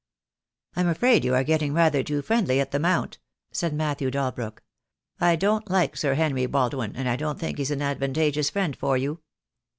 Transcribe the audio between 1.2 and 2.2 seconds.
you are getting rather